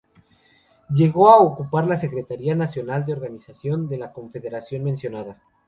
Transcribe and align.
Llegó 0.89 1.29
a 1.29 1.37
ocupar 1.43 1.85
la 1.85 1.95
Secretaría 1.95 2.55
Nacional 2.55 3.05
de 3.05 3.13
Organización 3.13 3.87
de 3.87 3.99
la 3.99 4.11
Confederación 4.11 4.83
mencionada. 4.83 5.37